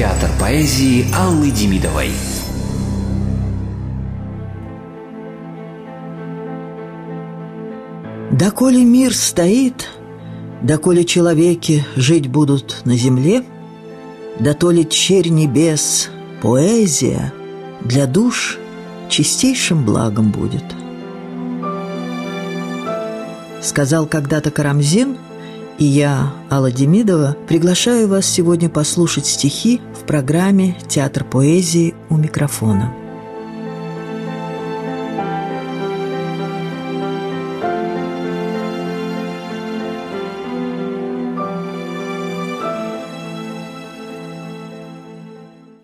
[0.00, 2.08] Театр поэзии Аллы Демидовой.
[8.32, 9.90] Доколе мир стоит,
[10.62, 13.44] доколе человеки жить будут на земле,
[14.38, 16.08] да то ли черь небес,
[16.40, 17.34] поэзия
[17.82, 18.58] для душ
[19.10, 20.64] чистейшим благом будет.
[23.60, 25.18] Сказал когда-то Карамзин,
[25.78, 29.80] и я, Алла Демидова, приглашаю вас сегодня послушать стихи
[30.10, 32.92] программе «Театр поэзии» у микрофона.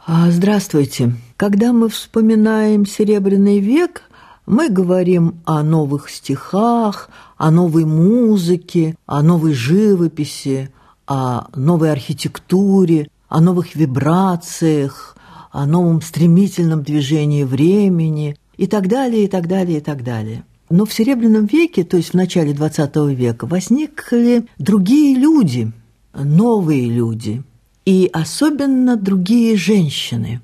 [0.05, 1.13] А, здравствуйте.
[1.37, 4.02] Когда мы вспоминаем Серебряный век,
[4.45, 10.73] мы говорим о новых стихах, о новой музыке, о новой живописи,
[11.07, 15.16] о новой архитектуре, о новых вибрациях,
[15.53, 20.45] о новом стремительном движении времени и так далее, и так далее, и так далее.
[20.69, 25.73] Но в Серебряном веке, то есть в начале XX века, возникли другие люди,
[26.13, 27.43] новые люди–
[27.87, 30.43] и особенно другие женщины.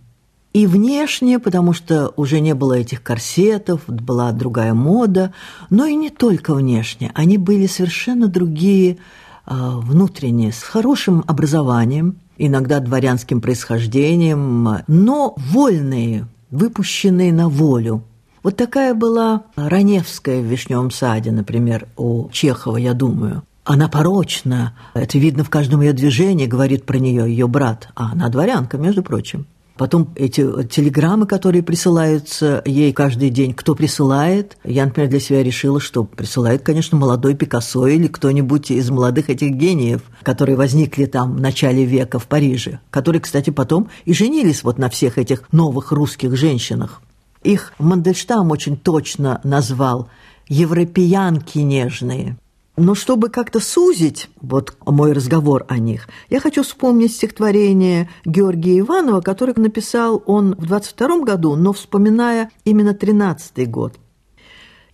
[0.54, 5.34] И внешне, потому что уже не было этих корсетов, была другая мода,
[5.68, 7.10] но и не только внешне.
[7.14, 8.98] Они были совершенно другие
[9.46, 18.02] внутренне, с хорошим образованием, иногда дворянским происхождением, но вольные, выпущенные на волю.
[18.42, 23.42] Вот такая была Раневская в «Вишневом саде», например, у Чехова, я думаю.
[23.64, 24.74] Она порочна.
[24.94, 27.88] Это видно в каждом ее движении, говорит про нее ее брат.
[27.94, 29.46] А она дворянка, между прочим.
[29.76, 34.58] Потом эти телеграммы, которые присылаются ей каждый день, кто присылает.
[34.64, 39.52] Я, например, для себя решила, что присылает, конечно, молодой Пикассо или кто-нибудь из молодых этих
[39.52, 44.78] гениев, которые возникли там в начале века в Париже, которые, кстати, потом и женились вот
[44.78, 47.00] на всех этих новых русских женщинах.
[47.42, 50.08] Их Мандельштам очень точно назвал
[50.48, 52.36] «европеянки нежные».
[52.76, 59.20] Но чтобы как-то сузить вот мой разговор о них, я хочу вспомнить стихотворение Георгия Иванова,
[59.20, 63.98] которое написал он в 22 году, но вспоминая именно 13 год.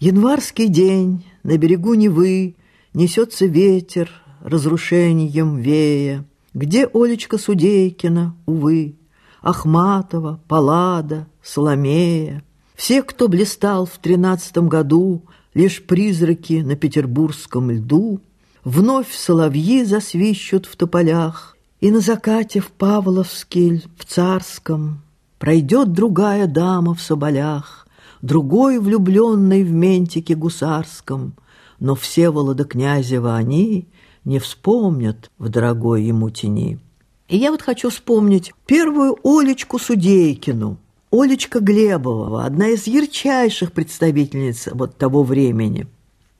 [0.01, 2.57] «Январский день, на берегу Невы,
[2.95, 6.25] несется ветер, разрушением вея.
[6.55, 8.97] Где Олечка Судейкина, увы,
[9.41, 12.43] Ахматова, Паллада, Соломея?
[12.75, 15.25] Все, кто блистал в тринадцатом году,
[15.59, 18.21] Лишь призраки на петербургском льду,
[18.63, 25.03] Вновь соловьи засвищут в тополях, И на закате в Павловске, в Царском,
[25.41, 27.89] Пройдет другая дама в соболях,
[28.23, 31.35] Другой влюбленный в ментике гусарском,
[31.81, 33.89] Но все Волода Князева они
[34.25, 36.79] Не вспомнят в дорогой ему тени.
[37.27, 40.79] И я вот хочу вспомнить первую Олечку Судейкину,
[41.11, 45.87] Олечка Глебова, одна из ярчайших представительниц вот того времени,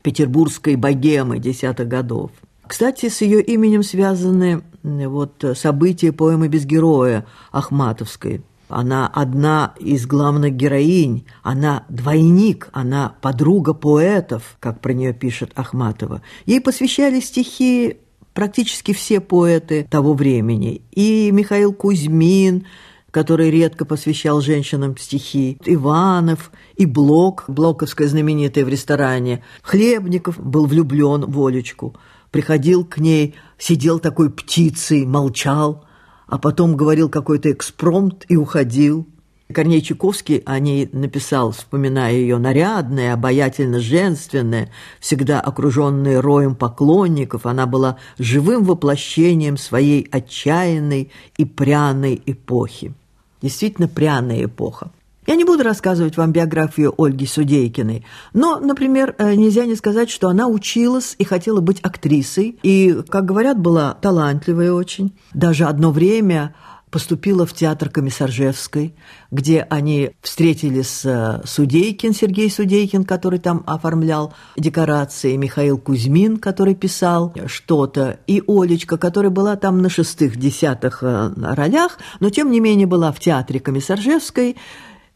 [0.03, 2.31] петербургской богемы десятых годов.
[2.67, 8.43] Кстати, с ее именем связаны вот события поэмы «Без героя» Ахматовской.
[8.69, 16.21] Она одна из главных героинь, она двойник, она подруга поэтов, как про нее пишет Ахматова.
[16.45, 17.97] Ей посвящали стихи
[18.35, 20.83] практически все поэты того времени.
[20.93, 22.67] И Михаил Кузьмин,
[23.11, 29.43] который редко посвящал женщинам стихи, Иванов и Блок, Блоковская знаменитая в ресторане.
[29.63, 31.97] Хлебников был влюблен в Олечку,
[32.31, 35.85] приходил к ней, сидел такой птицей, молчал,
[36.27, 39.09] а потом говорил какой-то экспромт и уходил.
[39.53, 44.71] Корней Чуковский о ней написал, вспоминая ее нарядная, обаятельно женственная,
[45.01, 52.93] всегда окруженная роем поклонников, она была живым воплощением своей отчаянной и пряной эпохи.
[53.41, 54.91] Действительно пряная эпоха.
[55.27, 60.29] Я не буду рассказывать вам биографию Ольги Судейкиной, но, например, э, нельзя не сказать, что
[60.29, 65.13] она училась и хотела быть актрисой, и, как говорят, была талантливая очень.
[65.35, 66.55] Даже одно время
[66.91, 68.95] поступила в театр Комиссаржевской,
[69.31, 76.75] где они встретились с э, Судейкин, Сергей Судейкин, который там оформлял декорации, Михаил Кузьмин, который
[76.75, 82.87] писал что-то, и Олечка, которая была там на шестых-десятых э, ролях, но тем не менее
[82.87, 84.57] была в театре Комиссаржевской,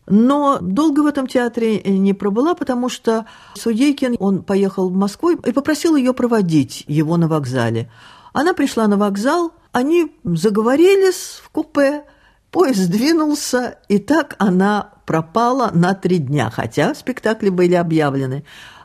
[0.07, 5.53] но долго в этом театре не пробыла, потому что Судейкин, он поехал в Москву и
[5.53, 7.91] попросил ее проводить его на вокзале.
[8.33, 12.05] Она пришла на вокзал, они заговорились в купе,
[12.51, 18.45] поезд двинулся, и так она пропала на три дня, хотя спектакли были объявлены.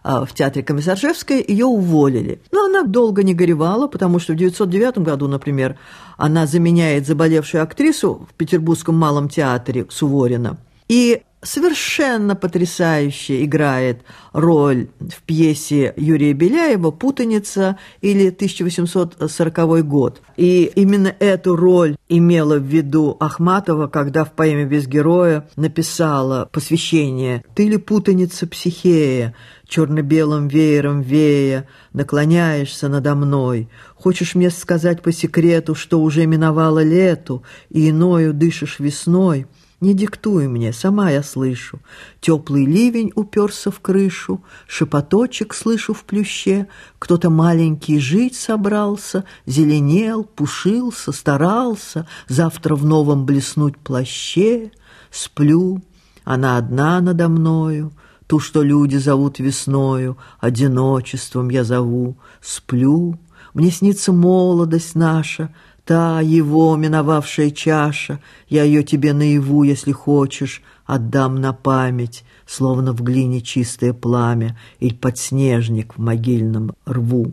[0.09, 2.41] а, в театре Комиссаржевской, ее уволили.
[2.53, 5.77] Но она долго не горевала, потому что в 1909 году, например,
[6.15, 10.57] она заменяет заболевшую актрису в Петербургском малом театре Суворина.
[10.87, 14.01] И совершенно потрясающе играет
[14.33, 20.21] роль в пьесе Юрия Беляева «Путаница» или 1840 год.
[20.35, 27.43] И именно эту роль имела в виду Ахматова, когда в поэме «Без героя» написала посвящение
[27.55, 29.35] «Ты ли путаница психея,
[29.67, 33.69] черно-белым веером вея, наклоняешься надо мной.
[33.95, 39.45] Хочешь мне сказать по секрету, что уже миновало лету, и иною дышишь весной?»
[39.79, 41.79] Не диктуй мне, сама я слышу.
[42.19, 46.67] Теплый ливень уперся в крышу, Шепоточек слышу в плюще.
[46.97, 54.71] Кто-то маленький жить собрался, Зеленел, пушился, старался Завтра в новом блеснуть плаще.
[55.11, 55.83] Сплю,
[56.23, 57.93] она одна надо мною,
[58.25, 62.17] Ту, что люди зовут весною, Одиночеством я зову.
[62.41, 63.19] Сплю,
[63.53, 65.53] мне снится молодость наша,
[65.87, 68.19] Та его миновавшая чаша,
[68.49, 74.93] я ее тебе наяву, если хочешь, отдам на память, словно в глине чистое пламя или
[74.93, 77.31] подснежник в могильном рву.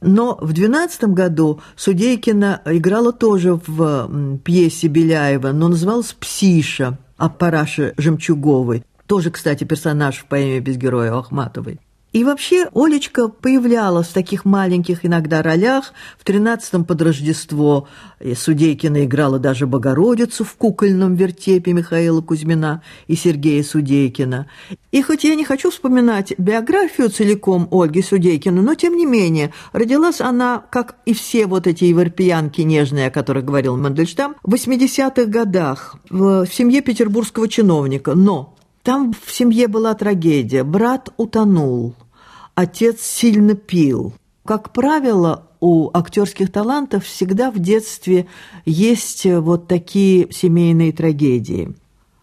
[0.00, 7.94] Но в двенадцатом году Судейкина играла тоже в пьесе Беляева, но называлась «Псиша» от Параши
[7.96, 8.84] Жемчуговой.
[9.06, 11.78] Тоже, кстати, персонаж в поэме «Без героя» Ахматовой.
[12.12, 15.92] И вообще Олечка появлялась в таких маленьких иногда ролях.
[16.18, 17.86] В тринадцатом под Рождество
[18.34, 24.46] Судейкина играла даже Богородицу в кукольном вертепе Михаила Кузьмина и Сергея Судейкина.
[24.90, 30.22] И хоть я не хочу вспоминать биографию целиком Ольги Судейкина, но тем не менее родилась
[30.22, 35.96] она, как и все вот эти европеянки нежные, о которых говорил Мандельштам, в 80-х годах
[36.08, 38.14] в семье петербургского чиновника.
[38.14, 38.54] Но
[38.88, 40.64] там в семье была трагедия.
[40.64, 41.94] Брат утонул,
[42.54, 44.14] отец сильно пил.
[44.46, 48.26] Как правило, у актерских талантов всегда в детстве
[48.64, 51.74] есть вот такие семейные трагедии.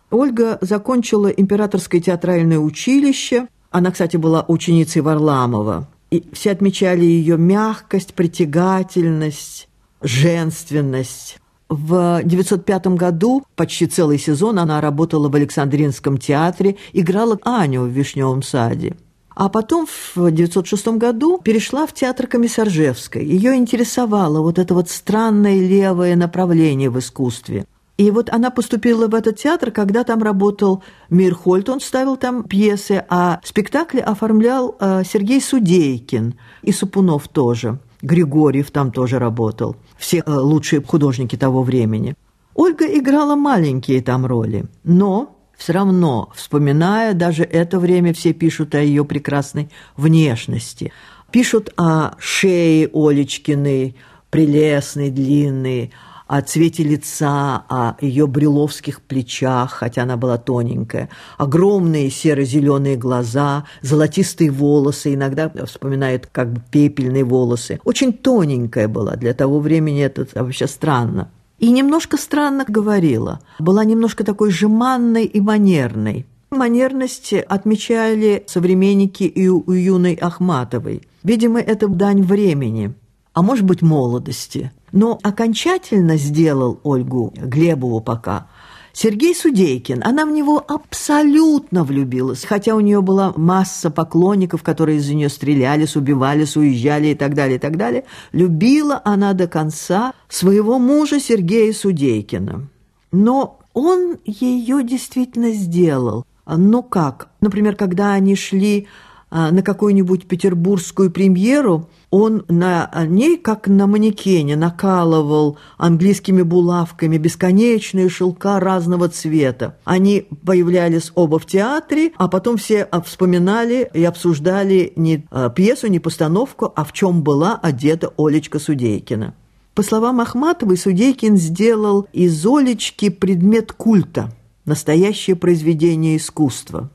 [0.09, 3.47] Ольга закончила императорское театральное училище.
[3.69, 5.88] Она, кстати, была ученицей Варламова.
[6.09, 9.69] И все отмечали ее мягкость, притягательность,
[10.01, 11.38] женственность.
[11.67, 18.44] В 1905 году почти целый сезон она работала в Александринском театре, играла Аню в «Вишневом
[18.44, 18.95] саде».
[19.35, 23.25] А потом в 1906 году перешла в театр Комиссаржевской.
[23.25, 27.65] Ее интересовало вот это вот странное левое направление в искусстве.
[27.97, 33.06] И вот она поступила в этот театр, когда там работал Мирхольд, он ставил там пьесы,
[33.09, 37.79] а спектакли оформлял э, Сергей Судейкин и Супунов тоже.
[38.06, 39.75] Григорьев там тоже работал.
[39.98, 42.16] Все э, лучшие художники того времени.
[42.54, 48.81] Ольга играла маленькие там роли, но все равно, вспоминая даже это время, все пишут о
[48.81, 50.94] ее прекрасной внешности.
[51.31, 53.96] Пишут о шее Олечкиной,
[54.30, 55.92] прелестной, длинной,
[56.27, 64.51] о цвете лица, о ее брюловских плечах, хотя она была тоненькая, огромные серо-зеленые глаза, золотистые
[64.51, 67.80] волосы, иногда вспоминают как бы пепельные волосы.
[67.83, 71.30] Очень тоненькая была, для того времени это вообще странно.
[71.60, 76.25] И немножко странно говорила, была немножко такой жеманной и манерной.
[76.51, 81.01] Манерность отмечали современники и у юной Ахматовой.
[81.24, 82.94] Видимо, это дань времени,
[83.36, 88.48] а может быть молодости– но окончательно сделал Ольгу Глебову пока
[88.94, 90.01] Сергей Судейкин.
[90.06, 95.98] Она в него абсолютно влюбилась, хотя у нее была масса поклонников, которые из-за нее стрелялись,
[95.98, 98.06] убивались, уезжали и так далее, и так далее.
[98.32, 102.70] Любила она до конца своего мужа Сергея Судейкина.
[103.12, 106.25] Но он ее действительно сделал.
[106.48, 107.27] Ну как?
[107.42, 108.88] Например, когда они шли
[109.32, 118.60] на какую-нибудь петербургскую премьеру, он на ней, как на манекене, накалывал английскими булавками бесконечные шелка
[118.60, 119.77] разного цвета.
[119.84, 126.00] Они появлялись оба в театре, а потом все вспоминали и обсуждали не а, пьесу, не
[126.00, 129.34] постановку, а в чем была одета Олечка Судейкина.
[129.74, 134.32] По словам Ахматовой, Судейкин сделал из Олечки предмет культа,
[134.63, 136.89] настоящее произведение искусства.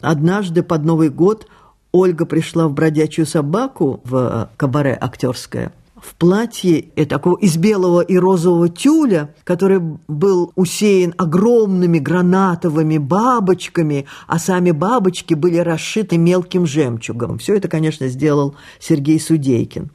[0.00, 1.46] Однажды под Новый год
[1.94, 8.00] Ольга пришла в бродячую собаку в э, кабаре актерское в платье э, такого из белого
[8.00, 16.66] и розового тюля, который был усеян огромными гранатовыми бабочками, а сами бабочки были расшиты мелким
[16.66, 17.38] жемчугом.
[17.38, 19.92] Все это, конечно, сделал Сергей Судейкин.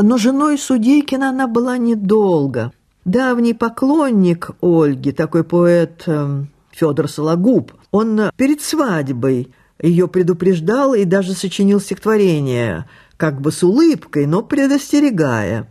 [0.00, 2.70] Но женой Судейкина она была недолго.
[3.04, 9.50] Давний поклонник Ольги, такой поэт эм, Федор Сологуб, он перед свадьбой
[9.82, 15.68] ее предупреждал и даже сочинил стихотворение, как бы с улыбкой, но предостерегая.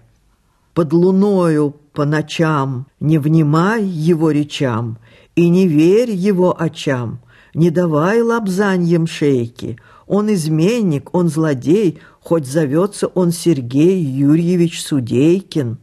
[0.74, 4.98] «Под луною по ночам не внимай его речам
[5.36, 7.20] и не верь его очам,
[7.54, 9.78] не давай лапзаньем шейки.
[10.08, 15.78] Он изменник, он злодей, хоть зовется он Сергей Юрьевич Судейкин».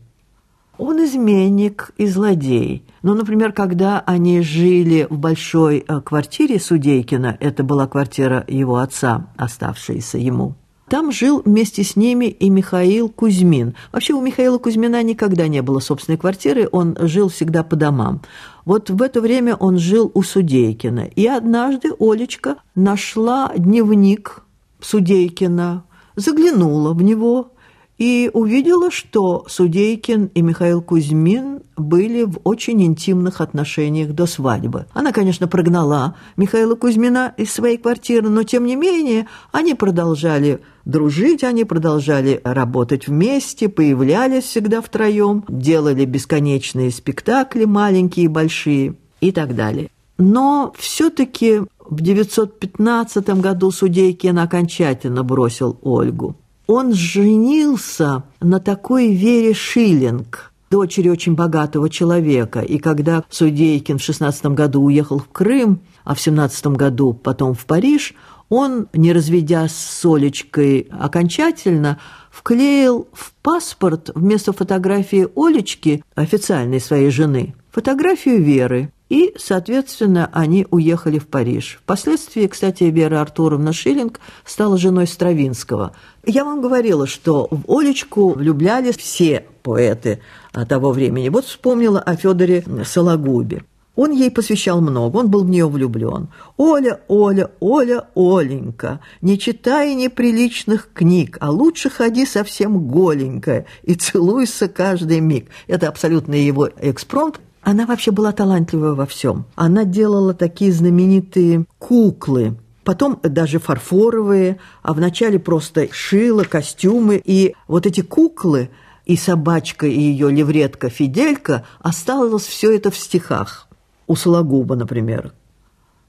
[0.79, 2.85] Он изменник и злодей.
[3.03, 9.27] Ну, например, когда они жили в большой э, квартире Судейкина, это была квартира его отца,
[9.37, 10.55] оставшаяся ему,
[10.89, 13.75] там жил вместе с ними и Михаил Кузьмин.
[13.91, 18.21] Вообще у Михаила Кузьмина никогда не было собственной квартиры, он жил всегда по домам.
[18.65, 21.09] Вот в это время он жил у Судейкина.
[21.17, 24.45] И однажды Олечка нашла дневник
[24.81, 25.83] Судейкина,
[26.15, 27.53] заглянула в него
[27.99, 34.87] и увидела, что Судейкин и Михаил Кузьмин были в очень интимных отношениях до свадьбы.
[34.93, 41.43] Она, конечно, прогнала Михаила Кузьмина из своей квартиры, но, тем не менее, они продолжали дружить,
[41.45, 49.55] они продолжали работать вместе, появлялись всегда втроем, делали бесконечные спектакли, маленькие и большие и так
[49.55, 49.91] далее.
[50.19, 56.37] Но все-таки в 915 году Судейкин окончательно бросил Ольгу.
[56.67, 62.61] Он женился на такой Вере Шиллинг, дочери очень богатого человека.
[62.61, 67.67] И когда Судейкин в 16 году уехал в Крым, а в 17 году потом в
[67.67, 68.15] Париж,
[68.49, 71.99] он, не разведясь с Олечкой окончательно,
[72.31, 78.93] вклеил в паспорт вместо фотографии Олечки, официальной своей жены, фотографию Веры.
[79.09, 81.79] И, соответственно, они уехали в Париж.
[81.83, 85.93] Впоследствии, кстати, Вера Артуровна Шиллинг стала женой Стравинского.
[86.25, 90.21] Я вам говорила, что в Олечку влюблялись все поэты
[90.69, 91.29] того времени.
[91.29, 93.63] Вот вспомнила о Федоре Сологубе.
[93.97, 96.29] Он ей посвящал много, он был в нее влюблен.
[96.59, 104.69] «Оля, Оля, Оля, Оленька, не читай неприличных книг, а лучше ходи совсем голенькая и целуйся
[104.69, 105.49] каждый миг».
[105.67, 107.41] Это абсолютно его экспромт.
[107.67, 109.45] Она вообще была талантливая во всем.
[109.57, 112.55] Она делала такие знаменитые куклы,
[112.85, 117.21] потом даже фарфоровые, а вначале просто шила костюмы.
[117.25, 118.71] И вот эти куклы,
[119.05, 123.67] и собачка, и ее левретка Фиделька, осталось все это в стихах
[124.07, 125.33] у Сологуба, например.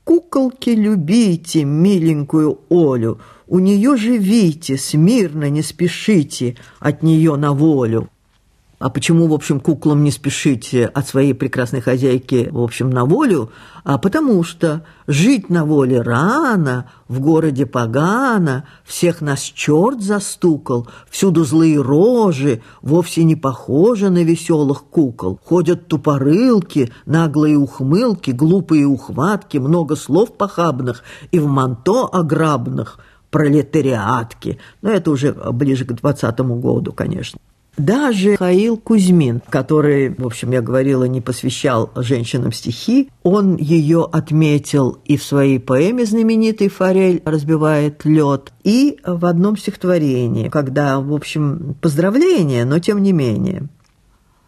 [0.03, 8.11] «Куколки любите, миленькую Олю, у нее живите, смирно не спешите от нее на волю».
[8.79, 13.49] А почему, в общем, куклам не спешите от своей прекрасной хозяйки, в общем, на волю?
[13.83, 21.43] А потому что жить на воле рано, в городе погано, всех нас черт застукал, всюду
[21.43, 25.39] злые рожи, вовсе не похожи на веселых кукол.
[25.43, 32.99] Ходят тупорылки, наглые ухмылки, глупые ухватки, много слов похабных и в манто ограбных,
[33.31, 34.59] пролетариатки.
[34.83, 37.39] Но это уже ближе к двадцатому году, конечно.
[37.77, 44.97] Даже Хаил Кузьмин, который, в общем, я говорила, не посвящал женщинам стихи, он ее отметил
[45.05, 51.75] и в своей поэме знаменитой «Форель разбивает лед», и в одном стихотворении, когда, в общем,
[51.79, 53.67] поздравление, но тем не менее.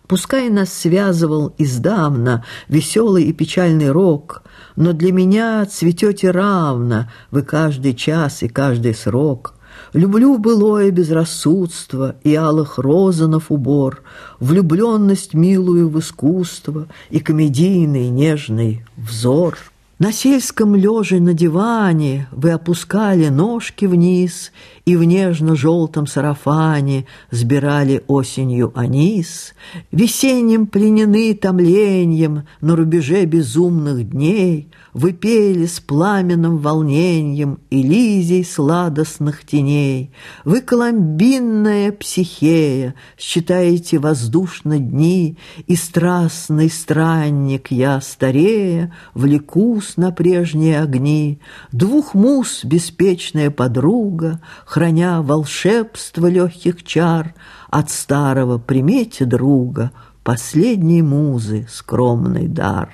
[0.07, 4.41] Пускай нас связывал издавна веселый и печальный рок,
[4.75, 9.53] но для меня цветете равно вы каждый час и каждый срок–
[9.93, 14.03] Люблю былое безрассудство и алых розанов убор,
[14.39, 19.57] Влюбленность милую в искусство и комедийный нежный взор.
[19.99, 24.53] На сельском лёже на диване Вы опускали ножки вниз
[24.85, 29.53] И в нежно-желтом сарафане Сбирали осенью анис.
[29.91, 40.11] Весенним пленены томлением На рубеже безумных дней Вы пели с пламенным волнением Элизий сладостных теней.
[40.45, 45.37] Вы коломбинная психея Считаете воздушно дни,
[45.67, 51.39] И страстный странник я, старея, Влекусь мус на прежние огни,
[51.71, 57.33] Двух мус беспечная подруга, Храня волшебство легких чар,
[57.69, 59.91] От старого примете друга,
[60.23, 62.89] Последней музы скромный дар.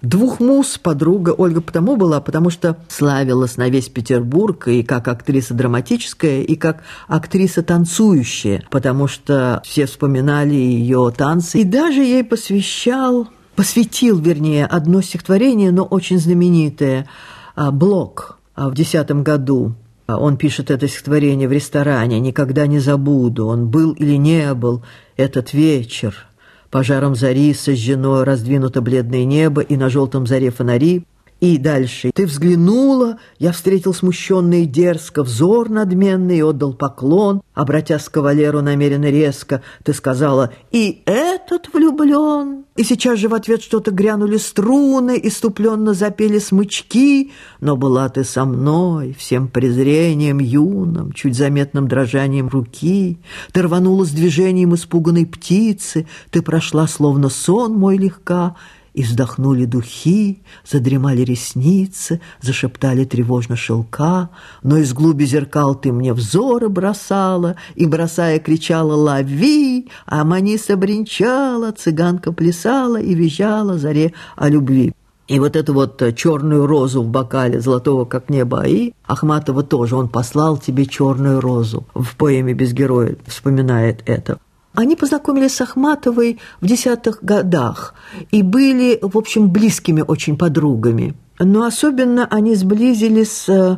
[0.00, 5.52] Двух муз подруга Ольга потому была, потому что славилась на весь Петербург и как актриса
[5.52, 11.60] драматическая, и как актриса танцующая, потому что все вспоминали ее танцы.
[11.60, 17.06] И даже ей посвящал посвятил, вернее, одно стихотворение, но очень знаменитое,
[17.54, 19.74] а, Блок а, в десятом году.
[20.06, 24.82] А, он пишет это стихотворение в ресторане «Никогда не забуду, он был или не был
[25.16, 26.26] этот вечер».
[26.70, 31.04] Пожаром зари сожжено раздвинуто бледное небо, и на желтом заре фонари,
[31.40, 32.10] И дальше.
[32.14, 37.40] Ты взглянула, я встретил смущенный и дерзко, взор надменный отдал поклон.
[37.54, 42.64] Обратясь к кавалеру намеренно резко, ты сказала «И этот влюблен».
[42.76, 47.32] И сейчас же в ответ что-то грянули струны, иступленно запели смычки.
[47.60, 53.18] Но была ты со мной, всем презрением юным, чуть заметным дрожанием руки.
[53.52, 58.56] Ты рванула с движением испуганной птицы, ты прошла словно сон мой легка,
[58.94, 64.30] и вздохнули духи, задремали ресницы, зашептали тревожно шелка,
[64.62, 71.72] но из глуби зеркал ты мне взоры бросала, и, бросая, кричала «Лови!», а Маниса бренчала,
[71.72, 74.92] цыганка плясала и визжала заре о любви.
[75.30, 80.08] И вот эту вот черную розу в бокале золотого, как небо Аи, Ахматова тоже, он
[80.08, 81.86] послал тебе черную розу.
[81.94, 84.40] В поэме «Без героя» вспоминает это.
[84.80, 87.94] Они познакомились с Ахматовой в десятых годах
[88.30, 91.14] и были, в общем, близкими очень подругами.
[91.38, 93.76] Но особенно они сблизились э,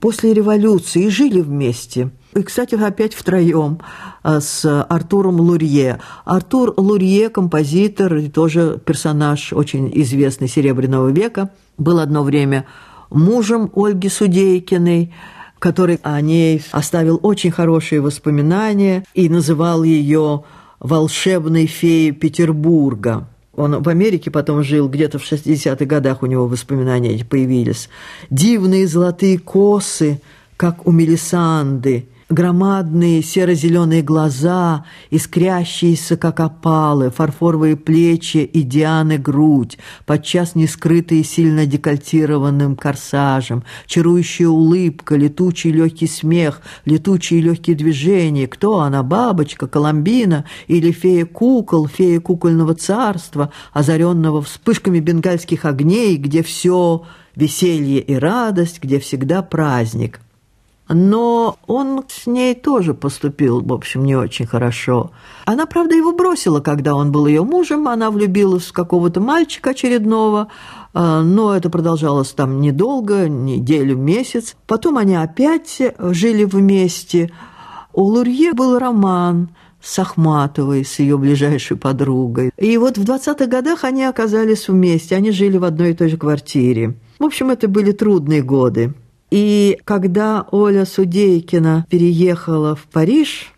[0.00, 2.10] после революции и жили вместе.
[2.34, 3.78] И, кстати, опять втроем
[4.24, 6.00] э, с Артуром Лурье.
[6.24, 12.66] Артур Лурье, композитор, тоже персонаж очень известный Серебряного века, был одно время
[13.08, 15.14] мужем Ольги Судейкиной,
[15.60, 20.42] который о ней оставил очень хорошие воспоминания и называл ее
[20.80, 23.28] «волшебной феей Петербурга».
[23.54, 27.90] Он в Америке потом жил, где-то в 60-х годах у него воспоминания эти появились.
[28.30, 30.20] «Дивные золотые косы,
[30.56, 40.54] как у Мелисанды», Громадные серо-зеленые глаза, искрящиеся, как опалы, фарфоровые плечи и Дианы грудь, подчас
[40.54, 48.46] не скрытые сильно декольтированным корсажем, чарующая улыбка, летучий легкий смех, летучие легкие движения.
[48.46, 56.44] Кто она, бабочка, Коломбина или фея кукол, фея кукольного царства, озаренного вспышками бенгальских огней, где
[56.44, 57.02] все
[57.34, 60.20] веселье и радость, где всегда праздник?»
[60.92, 65.12] Но он с ней тоже поступил, в общем, не очень хорошо.
[65.44, 70.48] Она, правда, его бросила, когда он был ее мужем, она влюбилась в какого-то мальчика очередного,
[70.92, 74.56] а, но это продолжалось там недолго, неделю, месяц.
[74.66, 77.30] Потом они опять жили вместе.
[77.92, 79.50] У Лурье был роман
[79.80, 82.50] с Ахматовой, с ее ближайшей подругой.
[82.56, 86.16] И вот в 20-х годах они оказались вместе, они жили в одной и той же
[86.16, 86.98] квартире.
[87.18, 88.94] В общем, это были трудные годы.
[89.30, 93.52] И когда Оля Судейкина переехала в Париж,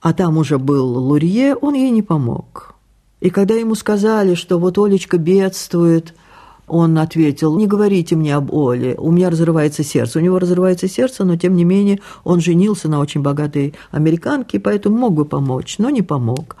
[0.00, 2.74] а там уже был Лурье, он ей не помог.
[3.20, 6.14] И когда ему сказали, что вот Олечка бедствует,
[6.66, 10.20] он ответил, не говорите мне об Оле, у меня разрывается сердце.
[10.20, 14.96] У него разрывается сердце, но тем не менее он женился на очень богатой американке, поэтому
[14.96, 16.56] мог бы помочь, но не помог.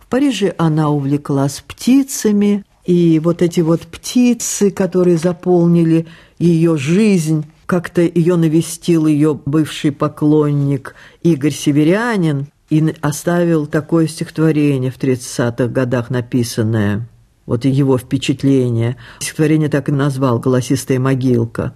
[0.00, 6.06] В Париже она увлеклась птицами, и вот эти вот птицы, которые заполнили
[6.38, 14.98] ее жизнь, как-то ее навестил ее бывший поклонник Игорь Северянин и оставил такое стихотворение в
[14.98, 17.06] 30-х годах написанное.
[17.44, 18.96] Вот и его впечатление.
[19.20, 21.74] Стихотворение так и назвал «Голосистая могилка».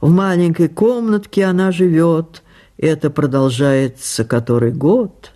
[0.00, 2.42] В маленькой комнатке она живет,
[2.76, 5.30] это продолжается который год.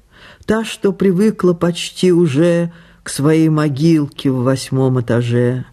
[0.46, 2.72] Та, что привыкла почти уже
[3.04, 5.64] к своей могилке в восьмом этаже.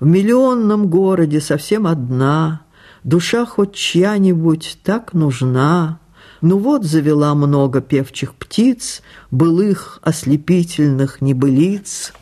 [0.00, 2.61] В миллионном городе совсем одна–
[3.04, 5.98] Душа хоть чья-нибудь так нужна.
[6.40, 12.12] Ну вот завела много певчих птиц, Былых ослепительных небылиц,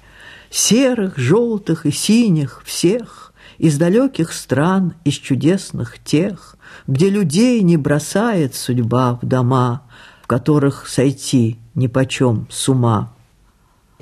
[0.50, 8.54] Серых, желтых и синих всех, Из далеких стран, из чудесных тех, Где людей не бросает
[8.54, 9.82] судьба в дома,
[10.22, 13.12] В которых сойти нипочем с ума.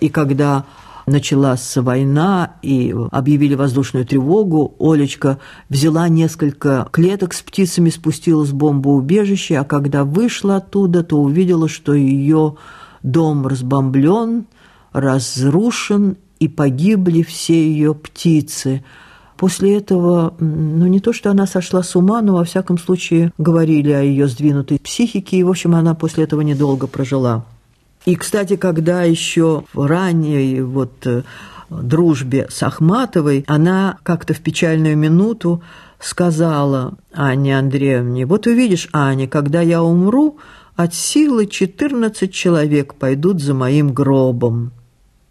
[0.00, 0.64] И когда
[1.08, 9.56] началась война и объявили воздушную тревогу, Олечка взяла несколько клеток с птицами, спустилась в бомбоубежище,
[9.56, 12.56] а когда вышла оттуда, то увидела, что ее
[13.02, 14.46] дом разбомблен,
[14.92, 18.84] разрушен, и погибли все ее птицы.
[19.36, 23.92] После этого, ну не то, что она сошла с ума, но во всяком случае говорили
[23.92, 27.44] о ее сдвинутой психике, и, в общем, она после этого недолго прожила.
[28.08, 31.24] И, кстати, когда еще в ранней вот э,
[31.68, 35.62] дружбе с Ахматовой, она как-то в печальную минуту
[36.00, 40.38] сказала Анне Андреевне, «Вот увидишь, Аня, когда я умру,
[40.74, 44.72] от силы 14 человек пойдут за моим гробом».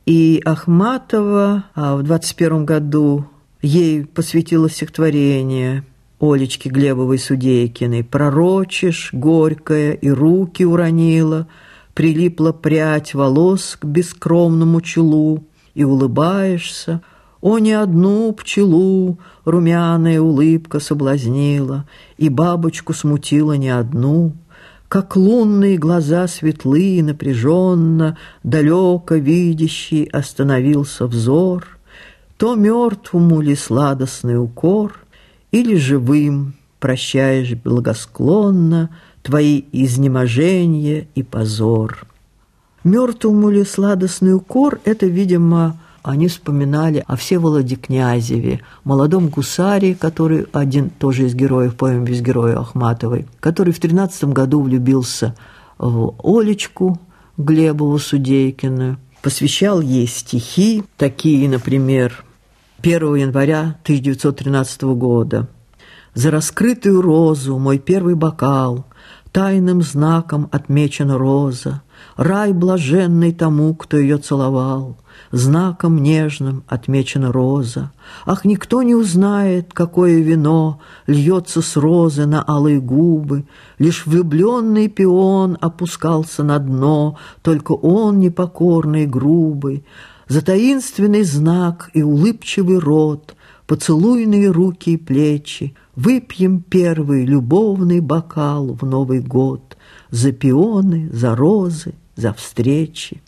[0.05, 3.25] И Ахматова а в 21 году
[3.63, 5.83] ей посвятила стихотворение
[6.21, 11.47] Олечки Глебовой-Судейкиной «Пророчишь, горькая, и руки уронила»,
[11.97, 17.01] прилипла прядь волос к бескромному чулу, и улыбаешься.
[17.41, 24.33] О, ни одну пчелу румяная улыбка соблазнила, И бабочку смутила не одну,
[24.87, 31.79] Как лунные глаза светлые напряженно, Далеко видящий остановился взор,
[32.37, 34.99] То мертвому ли сладостный укор,
[35.49, 38.89] Или живым прощаешь благосклонно
[39.23, 42.07] Твои изнеможения и позор.
[42.85, 50.89] Мертвому ли сладостный укор— это, видимо, они вспоминали о Всеволоде Князеве, молодом гусаре, который один
[50.89, 55.35] тоже из героев поэм «Без героя» Ахматовой, который в 13 году влюбился
[55.77, 56.97] в Олечку
[57.35, 62.23] Глебову Судейкину, посвящал ей стихи, такие, например,
[62.81, 65.49] 1 января 1913 года.
[66.17, 68.85] «За раскрытую розу мой первый бокал,
[69.31, 71.83] тайным знаком отмечена роза,
[72.15, 74.97] рай блаженный тому, кто ее целовал»
[75.31, 77.91] знаком нежным отмечена роза.
[78.25, 83.45] Ах, никто не узнает, какое вино льется с розы на алые губы.
[83.77, 89.85] Лишь влюбленный пион опускался на дно, только он непокорный и грубый.
[90.27, 93.36] За таинственный знак и улыбчивый рот,
[93.67, 99.75] поцелуйные руки и плечи, Выпьем первый любовный бокал в Новый год
[100.11, 103.23] За пионы, за розы, за встречи.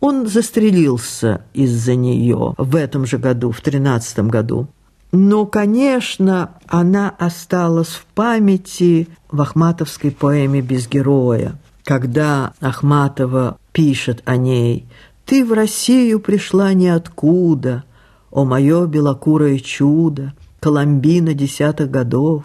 [0.00, 4.68] Он застрелился из-за нее в этом же году, в тринадцатом году.
[5.12, 14.36] Но, конечно, она осталась в памяти в ахматовской поэме «Без героя», когда Ахматова пишет о
[14.36, 14.86] ней
[15.24, 17.84] «Ты в Россию пришла ниоткуда,
[18.30, 22.44] о мое белокурое чудо, Коломбина десятых годов.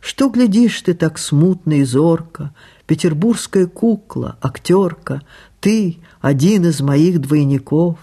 [0.00, 2.54] Что глядишь ты так смутно и зорко,
[2.86, 5.22] Петербургская кукла, актерка,
[5.60, 7.98] ты один из моих двойников.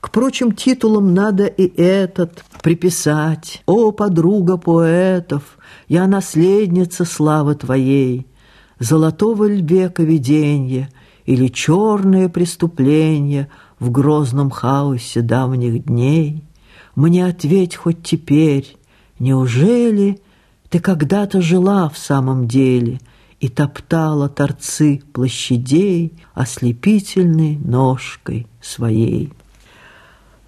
[0.00, 3.62] К прочим титулам надо и этот приписать.
[3.66, 8.26] О, подруга поэтов, я наследница славы твоей,
[8.80, 10.88] Золотого века виденья
[11.26, 13.48] или черное преступление
[13.78, 16.44] В грозном хаосе давних дней.
[16.94, 18.76] Мне ответь хоть теперь,
[19.18, 20.20] неужели
[20.70, 23.00] Ты когда-то жила в самом деле—
[23.44, 29.34] и топтала торцы площадей ослепительной ножкой своей.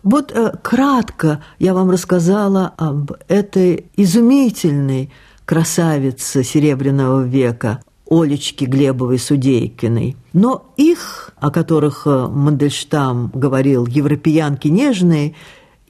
[0.03, 5.13] Вот э, кратко я вам рассказала об этой изумительной
[5.45, 10.17] красавице Серебряного века Олечки Глебовой Судейкиной.
[10.33, 15.35] Но их, о которых э, Мандельштам говорил, европеянки нежные,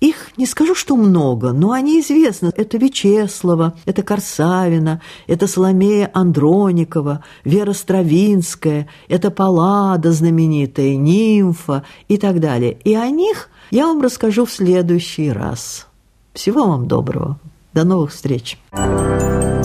[0.00, 2.52] их не скажу, что много, но они известны.
[2.54, 12.40] Это Вячеслава, это Корсавина, это Соломея Андроникова, Вера Стравинская, это Паллада знаменитая, Нимфа и так
[12.40, 12.76] далее.
[12.84, 15.86] И о них я вам расскажу в следующий раз.
[16.34, 17.38] Всего вам доброго.
[17.72, 18.58] До новых встреч.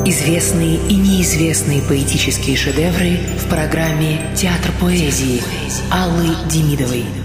[0.04, 5.42] Известные и неизвестные поэтические шедевры в программе «Театр поэзии»
[5.92, 7.21] Аллы Демидовой.